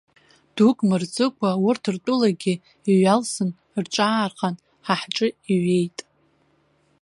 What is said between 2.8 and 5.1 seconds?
иҩалсын, рҿаархан, ҳа